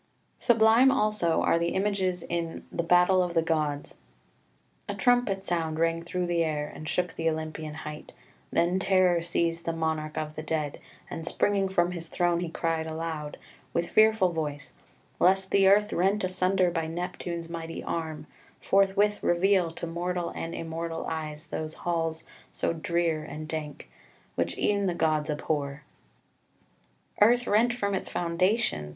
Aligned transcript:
]6 0.37 0.47
Sublime 0.47 0.91
also 0.91 1.43
are 1.43 1.59
the 1.59 1.75
images 1.75 2.23
in 2.23 2.63
the 2.71 2.81
"Battle 2.81 3.21
of 3.21 3.35
the 3.35 3.43
Gods" 3.43 3.97
"A 4.89 4.95
trumpet 4.95 5.45
sound 5.45 5.77
Rang 5.77 6.01
through 6.01 6.25
the 6.25 6.43
air, 6.43 6.71
and 6.73 6.89
shook 6.89 7.13
the 7.13 7.29
Olympian 7.29 7.75
height; 7.75 8.11
Then 8.51 8.79
terror 8.79 9.21
seized 9.21 9.65
the 9.65 9.73
monarch 9.73 10.17
of 10.17 10.33
the 10.33 10.41
dead, 10.41 10.79
And 11.07 11.27
springing 11.27 11.69
from 11.69 11.91
his 11.91 12.07
throne 12.07 12.39
he 12.39 12.49
cried 12.49 12.87
aloud 12.87 13.37
With 13.73 13.91
fearful 13.91 14.31
voice, 14.31 14.73
lest 15.19 15.51
the 15.51 15.67
earth, 15.67 15.93
rent 15.93 16.23
asunder 16.23 16.71
By 16.71 16.87
Neptune's 16.87 17.47
mighty 17.47 17.83
arm, 17.83 18.25
forthwith 18.59 19.21
reveal 19.21 19.69
To 19.73 19.85
mortal 19.85 20.29
and 20.29 20.55
immortal 20.55 21.05
eyes 21.07 21.45
those 21.45 21.75
halls 21.75 22.23
So 22.51 22.73
drear 22.73 23.23
and 23.23 23.47
dank, 23.47 23.87
which 24.33 24.57
e'en 24.57 24.87
the 24.87 24.95
gods 24.95 25.29
abhor." 25.29 25.83
Earth 27.21 27.45
rent 27.45 27.71
from 27.71 27.93
its 27.93 28.09
foundations! 28.09 28.89